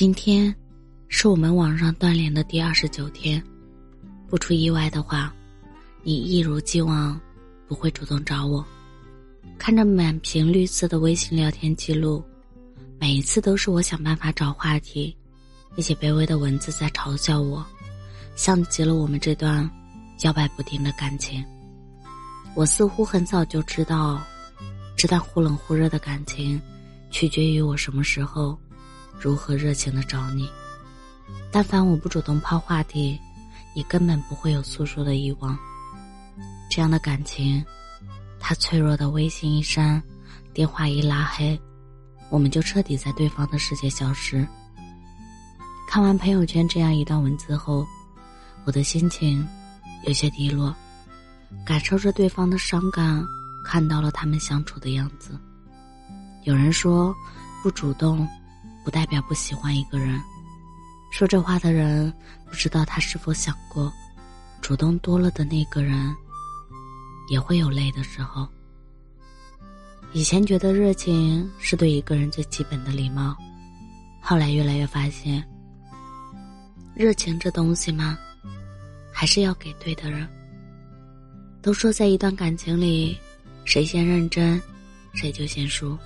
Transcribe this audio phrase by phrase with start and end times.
[0.00, 0.56] 今天
[1.08, 3.44] 是我们网上断联的第二十九天，
[4.30, 5.30] 不出意外的话，
[6.02, 7.20] 你一如既往
[7.68, 8.64] 不会主动找我。
[9.58, 12.24] 看着满屏绿色的微信聊天记录，
[12.98, 15.14] 每一次都是我想办法找话题，
[15.76, 17.62] 那些卑微的文字在嘲笑我，
[18.34, 19.70] 像极了我们这段
[20.22, 21.44] 摇摆不定的感情。
[22.54, 24.18] 我似乎很早就知道，
[24.96, 26.58] 这段忽冷忽热的感情，
[27.10, 28.58] 取决于我什么时候。
[29.20, 30.48] 如何热情的找你？
[31.52, 33.20] 但凡我不主动抛话题，
[33.76, 35.58] 你根本不会有诉说的欲望。
[36.70, 37.62] 这样的感情，
[38.38, 40.02] 他脆弱的微信一删，
[40.54, 41.60] 电话一拉黑，
[42.30, 44.46] 我们就彻底在对方的世界消失。
[45.88, 47.86] 看完朋友圈这样一段文字后，
[48.64, 49.46] 我的心情
[50.06, 50.74] 有些低落，
[51.66, 53.22] 感受着对方的伤感，
[53.64, 55.38] 看到了他们相处的样子。
[56.44, 57.14] 有人说，
[57.62, 58.26] 不主动。
[58.84, 60.20] 不代表不喜欢一个人。
[61.12, 62.12] 说这话的人，
[62.46, 63.92] 不知道他是否想过，
[64.60, 66.14] 主动多了的那个人，
[67.28, 68.48] 也会有累的时候。
[70.12, 73.36] 以前觉得热情是对一个人最基本的礼貌，
[74.20, 75.44] 后来越来越发现，
[76.94, 78.18] 热情这东西嘛，
[79.12, 80.28] 还是要给对的人。
[81.62, 83.18] 都说在一段感情里，
[83.64, 84.60] 谁先认真，
[85.14, 85.98] 谁就先输。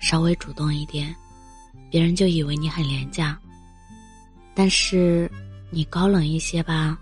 [0.00, 1.14] 稍微主动一点。
[1.90, 3.36] 别人就以为你很廉价，
[4.54, 5.28] 但是
[5.70, 6.96] 你高冷一些吧，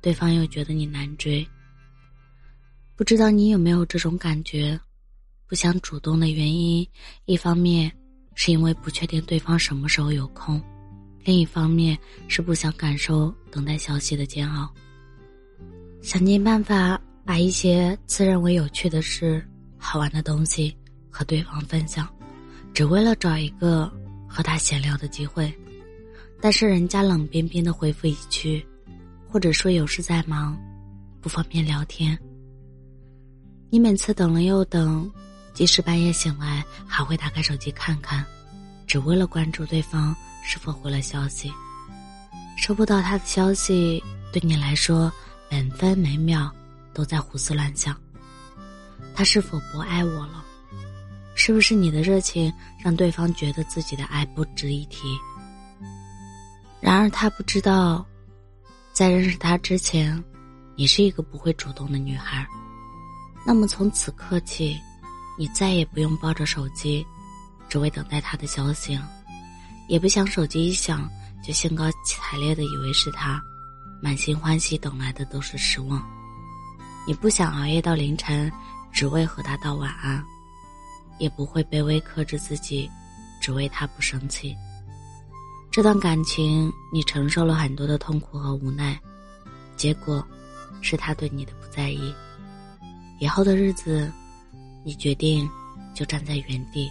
[0.00, 1.46] 对方又觉得你难追。
[2.96, 4.80] 不知道你有没有这种感觉？
[5.46, 6.88] 不想主动的原因，
[7.26, 7.92] 一方面
[8.34, 10.58] 是因为不确定对方什么时候有空，
[11.22, 14.72] 另一方面是不想感受等待消息的煎熬。
[16.00, 20.74] 想尽办法把一些自认为有趣的事、好玩的东西
[21.10, 22.08] 和对方分享，
[22.72, 23.92] 只为了找一个。
[24.34, 25.54] 和他闲聊的机会，
[26.40, 28.66] 但是人家冷冰冰的回复一句，
[29.28, 30.58] 或者说有事在忙，
[31.20, 32.18] 不方便聊天。
[33.70, 35.08] 你每次等了又等，
[35.52, 38.26] 即使半夜醒来，还会打开手机看看，
[38.88, 40.12] 只为了关注对方
[40.44, 41.48] 是否回了消息。
[42.56, 44.02] 收不到他的消息，
[44.32, 45.12] 对你来说，
[45.48, 46.52] 每分每秒
[46.92, 47.96] 都在胡思乱想。
[49.14, 50.43] 他是否不爱我了？
[51.34, 55.08] 是不是你的热情让对方觉得自己的爱不值一提？
[56.80, 58.04] 然而他不知道，
[58.92, 60.22] 在认识他之前，
[60.76, 62.46] 你是一个不会主动的女孩。
[63.44, 64.78] 那么从此刻起，
[65.38, 67.04] 你再也不用抱着手机，
[67.68, 69.10] 只为等待他的消息了，
[69.88, 71.10] 也不想手机一响
[71.42, 73.42] 就兴高采烈的以为是他，
[74.00, 76.02] 满心欢喜等来的都是失望。
[77.06, 78.50] 你不想熬夜到凌晨，
[78.92, 80.24] 只为和他道晚安。
[81.18, 82.90] 也不会卑微克制自己，
[83.40, 84.56] 只为他不生气。
[85.70, 88.98] 这段感情，你承受了很多的痛苦和无奈，
[89.76, 90.26] 结果
[90.80, 92.14] 是他对你的不在意。
[93.20, 94.10] 以后的日子，
[94.84, 95.48] 你决定
[95.92, 96.90] 就站在原地。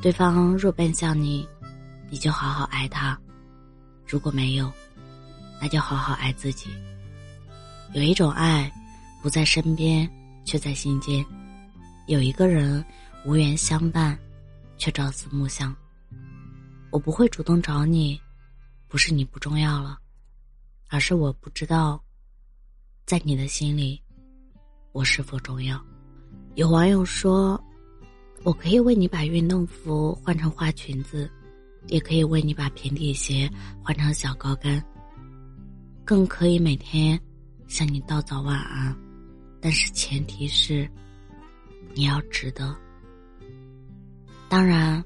[0.00, 1.46] 对方若奔向你，
[2.10, 3.16] 你就好好爱他；
[4.06, 4.70] 如果没有，
[5.60, 6.70] 那就好好爱自己。
[7.92, 8.72] 有一种爱，
[9.22, 10.08] 不在身边，
[10.44, 11.24] 却在心间。
[12.06, 12.84] 有一个人。
[13.24, 14.18] 无缘相伴，
[14.76, 15.74] 却朝思暮想。
[16.90, 18.20] 我不会主动找你，
[18.88, 19.96] 不是你不重要了，
[20.88, 22.02] 而是我不知道，
[23.06, 24.02] 在你的心里，
[24.90, 25.80] 我是否重要。
[26.56, 27.62] 有网友说，
[28.42, 31.30] 我可以为你把运动服换成花裙子，
[31.86, 33.48] 也可以为你把平底鞋
[33.84, 34.82] 换成小高跟，
[36.04, 37.18] 更可以每天
[37.68, 38.94] 向你道早晚安，
[39.60, 40.90] 但是前提是，
[41.94, 42.76] 你要值得。
[44.52, 45.02] 当然，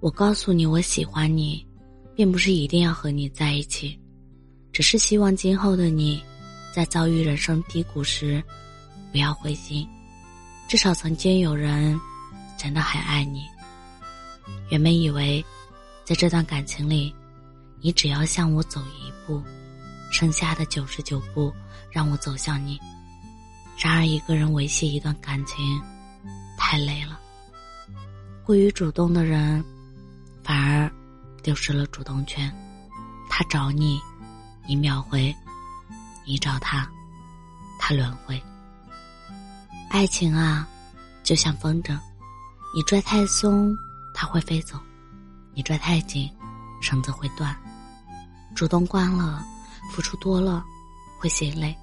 [0.00, 1.62] 我告诉你我喜欢你，
[2.16, 4.00] 并不是一定要和你在一起，
[4.72, 6.22] 只是希望今后的你，
[6.74, 8.42] 在遭遇人生低谷时，
[9.12, 9.86] 不要灰心，
[10.70, 12.00] 至少曾经有人
[12.56, 13.42] 真的很爱你。
[14.70, 15.44] 原本以为，
[16.02, 17.14] 在这段感情里，
[17.82, 19.42] 你只要向我走一步，
[20.10, 21.52] 剩下的九十九步
[21.90, 22.80] 让我走向你。
[23.76, 25.58] 然而，一个人维系一段感情，
[26.56, 27.20] 太累了。
[28.44, 29.64] 过于主动的人，
[30.42, 30.90] 反而
[31.42, 32.52] 丢失了主动权。
[33.30, 34.00] 他找你，
[34.66, 35.32] 你秒回；
[36.26, 36.88] 你找他，
[37.78, 38.42] 他轮回。
[39.90, 40.66] 爱情啊，
[41.22, 41.96] 就像风筝，
[42.74, 43.74] 你拽太松，
[44.12, 44.76] 它会飞走；
[45.54, 46.28] 你拽太紧，
[46.80, 47.56] 绳子会断。
[48.56, 49.44] 主动惯了，
[49.92, 50.64] 付出多了，
[51.18, 51.76] 会心累。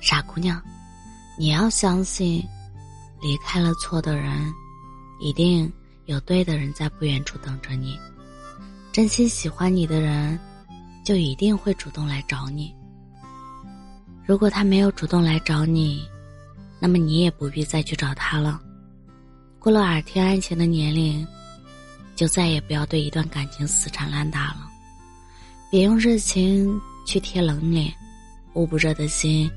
[0.00, 0.60] 傻姑娘，
[1.38, 2.44] 你要相信，
[3.22, 4.52] 离开了错的人。
[5.20, 5.70] 一定
[6.04, 7.98] 有对的人在不远处等着你。
[8.92, 10.38] 真心喜欢你的人，
[11.04, 12.74] 就一定会主动来找你。
[14.24, 16.06] 如果他没有主动来找你，
[16.80, 18.60] 那么你也不必再去找他了。
[19.58, 21.26] 过了耳听爱情的年龄，
[22.14, 24.68] 就再也不要对一段感情死缠烂打了。
[25.70, 27.92] 别用热情去贴冷脸，
[28.54, 29.50] 捂不热的心，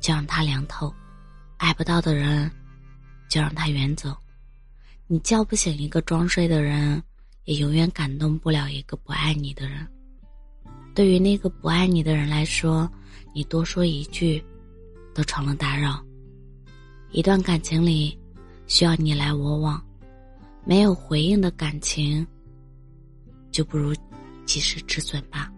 [0.00, 0.92] 就让它凉透。
[1.56, 2.50] 爱不到的人，
[3.28, 4.14] 就让他远走。
[5.06, 7.02] 你叫不醒一个装睡的人。
[7.44, 9.86] 也永远感动不了一个不爱你的人。
[10.94, 12.90] 对于那个不爱你的人来说，
[13.34, 14.42] 你多说一句，
[15.12, 16.02] 都成了打扰。
[17.10, 18.18] 一段感情里，
[18.66, 19.78] 需要你来我往，
[20.64, 22.26] 没有回应的感情，
[23.50, 23.94] 就不如
[24.46, 25.52] 及时止损吧。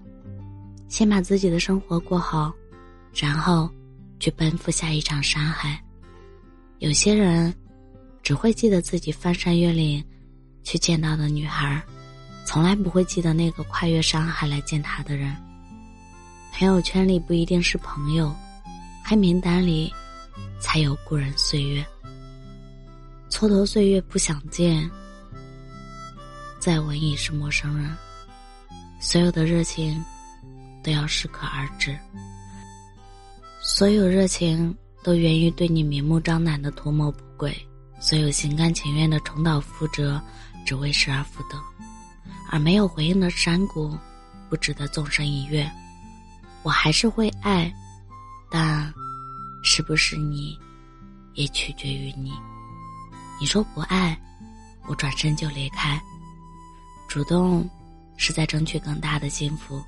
[0.89, 2.53] 先把自己的生活过好，
[3.15, 3.71] 然后
[4.19, 5.81] 去奔赴下一场山海。
[6.81, 7.55] 有些人，
[8.27, 10.05] 只会记得自己翻山越岭。
[10.65, 11.81] 去见到的女孩，
[12.45, 15.33] 从来不会记得那个跨越山海来见她的人。
[16.53, 18.35] 朋友圈里不一定是朋友，
[19.05, 19.95] 黑名单里
[20.59, 21.87] 才有故人岁月。
[23.31, 24.91] 蹉跎岁月不想见，
[26.59, 27.97] 再闻已是陌生人。
[28.99, 30.05] 所有的热情
[30.83, 31.97] 都要适可而止，
[33.63, 37.57] 所有热情都源于对你明目张胆的图谋不轨，
[38.01, 40.21] 所有心甘情愿的重蹈覆辙。
[40.67, 41.57] 只为失而复得，
[42.51, 43.97] 而没有回应的山谷，
[44.51, 45.71] 不值得纵身一跃。
[46.65, 47.73] 我还是会爱，
[48.51, 48.93] 但
[49.63, 50.59] 是不是你，
[51.35, 52.33] 也取决于你。
[53.39, 54.21] 你说不爱，
[54.89, 56.03] 我转身就离开。
[57.07, 57.65] 主动
[58.17, 59.81] 是在争取更大的幸福，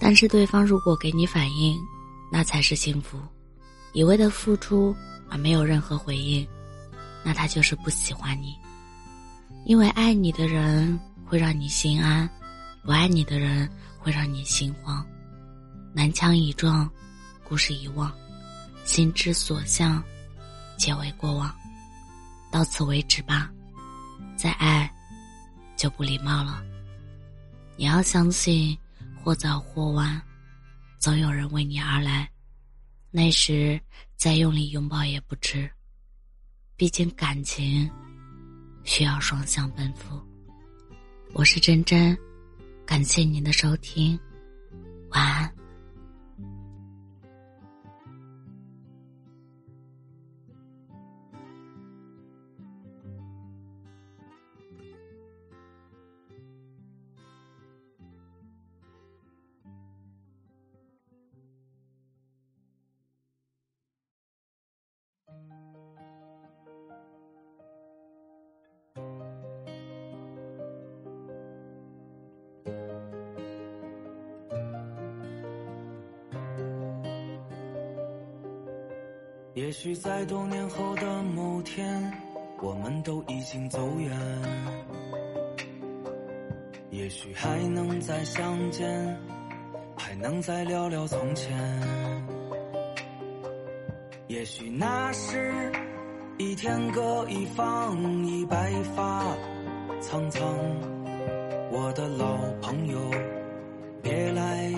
[0.00, 1.78] 但是对方如果给你反应，
[2.32, 3.16] 那才是幸福。
[3.92, 4.92] 一味的付出
[5.30, 6.46] 而没有任何回应，
[7.24, 8.56] 那他就是不喜欢你。
[9.64, 12.28] 因为爱你的人会让你心安，
[12.82, 15.06] 不爱你的人会让你心慌。
[15.92, 16.90] 南墙已撞，
[17.44, 18.12] 故事已忘，
[18.84, 20.02] 心之所向，
[20.76, 21.54] 皆为过往。
[22.50, 23.50] 到此为止吧，
[24.36, 24.92] 再爱
[25.76, 26.62] 就不礼貌了。
[27.76, 28.76] 你要相信，
[29.22, 30.20] 或早或晚，
[30.98, 32.28] 总有人为你而来，
[33.10, 33.80] 那时
[34.16, 35.70] 再用力拥抱也不迟。
[36.76, 37.90] 毕竟感情。
[38.82, 40.18] 需要双向奔赴。
[41.34, 42.16] 我是真真，
[42.86, 44.18] 感谢您的收听，
[45.10, 45.54] 晚安。
[79.54, 82.12] 也许在多年后的某天，
[82.62, 84.16] 我们都已经走远。
[86.90, 89.18] 也许还能再相见，
[89.96, 91.58] 还能再聊聊从前。
[94.28, 95.72] 也许那时
[96.38, 99.36] 一天各一方，已白发
[100.00, 100.42] 苍苍。
[101.72, 103.00] 我的老朋友，
[104.00, 104.72] 别来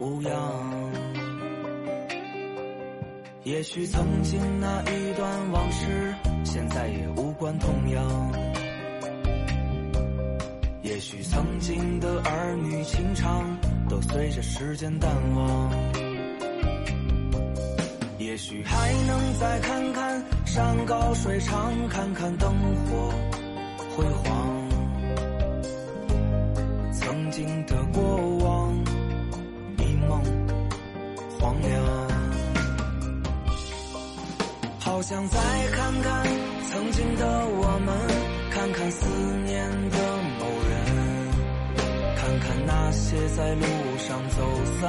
[0.00, 1.05] 无恙。
[3.46, 6.12] 也许曾经那一段往事，
[6.44, 8.32] 现在也无关痛痒。
[10.82, 13.56] 也许曾经的儿女情长，
[13.88, 15.70] 都随着时间淡忘。
[18.18, 23.12] 也许还能再看看山高水长，看看灯火
[23.96, 24.68] 辉煌。
[26.92, 27.76] 曾经的
[34.96, 35.38] 好想再
[35.72, 36.26] 看看
[36.70, 37.94] 曾经的我们，
[38.50, 39.06] 看看思
[39.44, 39.98] 念的
[40.38, 40.72] 某人，
[42.16, 43.66] 看看那些在路
[43.98, 44.88] 上走散、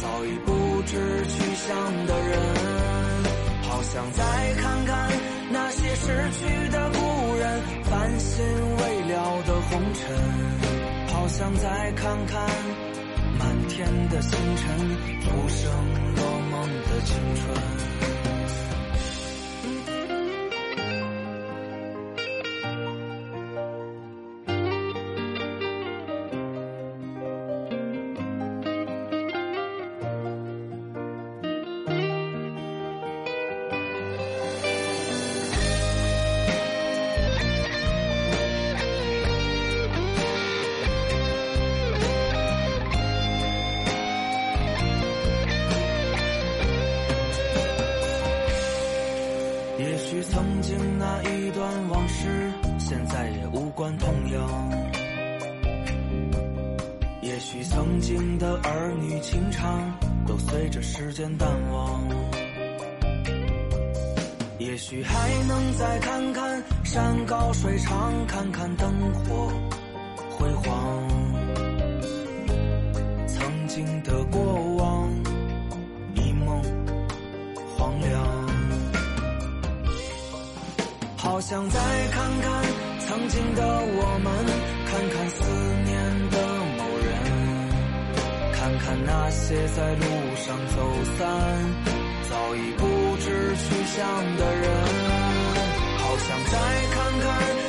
[0.00, 2.38] 早已不知去向的人。
[3.68, 5.10] 好想再看看
[5.50, 8.42] 那些逝去的故人，繁星
[8.78, 10.16] 未了的红尘。
[11.12, 12.40] 好想再看看
[13.38, 14.78] 满天的星辰，
[15.20, 15.70] 浮生
[16.16, 16.24] 若
[53.74, 54.70] 关同样，
[57.20, 59.92] 也许曾经的儿女情长
[60.28, 62.08] 都随着时间淡忘，
[64.58, 69.52] 也许还能再看看山高水长，看看灯火
[70.38, 71.08] 辉煌。
[73.26, 74.40] 曾经的过
[74.76, 75.10] 往，
[76.14, 76.62] 一梦
[77.76, 78.48] 黄粱，
[81.16, 81.80] 好想再
[82.12, 82.73] 看看。
[83.06, 84.32] 曾经的我们，
[84.86, 85.44] 看看思
[85.84, 85.92] 念
[86.30, 86.36] 的
[86.78, 87.08] 某人。
[88.52, 90.04] 看看那些在路
[90.36, 90.76] 上走
[91.18, 91.20] 散、
[92.30, 92.82] 早已不
[93.20, 94.00] 知去向
[94.36, 94.64] 的人，
[95.98, 96.52] 好想再
[96.94, 97.24] 看看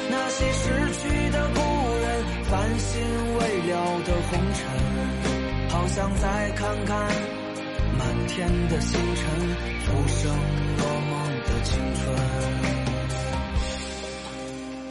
[0.10, 0.64] 那些逝
[1.02, 1.60] 去的故
[2.00, 2.06] 人，
[2.50, 2.92] 繁星
[3.38, 3.74] 未了
[4.06, 4.60] 的红尘，
[5.70, 6.96] 好想再看看
[7.98, 9.24] 满天的星辰，
[9.86, 10.32] 浮生
[10.78, 11.14] 若梦
[11.44, 12.04] 的青春，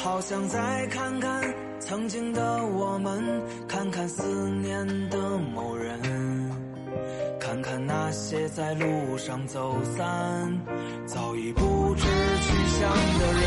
[0.05, 1.55] 好想再看看。
[1.81, 3.25] 曾经的我们，
[3.67, 4.23] 看看思
[4.61, 5.19] 念的
[5.55, 5.99] 某人，
[7.41, 10.05] 看看那些在路上走散、
[11.07, 13.45] 早已不知去向的人，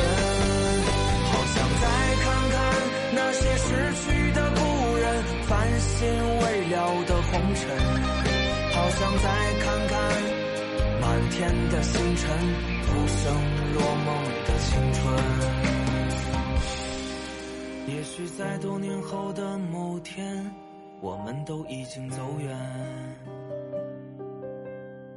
[1.30, 1.86] 好想再
[2.26, 2.58] 看看
[3.14, 3.68] 那些逝
[4.02, 4.62] 去的故
[4.98, 5.06] 人，
[5.48, 6.10] 繁星
[6.42, 7.66] 未了的红尘，
[8.74, 9.30] 好想再
[9.62, 9.96] 看看
[11.02, 12.26] 满天的星辰，
[12.82, 13.32] 浮生
[13.74, 14.08] 若梦
[14.48, 15.77] 的青春。
[17.88, 20.46] 也许在多年后的某天，
[21.00, 22.54] 我们都已经走远。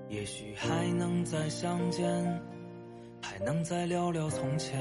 [0.09, 2.09] 也许还能再相见，
[3.21, 4.81] 还能再聊聊从前。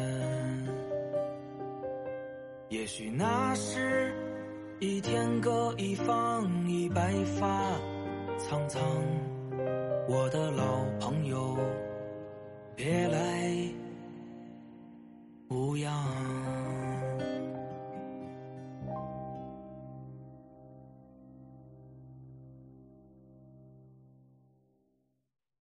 [2.69, 4.13] 也许那时
[4.79, 7.71] 一天各一方，已白发
[8.37, 8.81] 苍苍。
[10.07, 11.57] 我的老朋友，
[12.75, 13.51] 别来
[15.49, 16.88] 无恙。